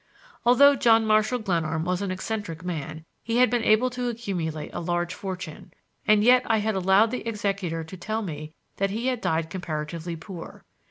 [0.47, 4.79] Although John Marshall Glenarm was an eccentric man, he had been able to accumulate a
[4.79, 5.71] large fortune;
[6.07, 10.15] and yet I had allowed the executor to tell me that he had died comparatively
[10.15, 10.65] poor.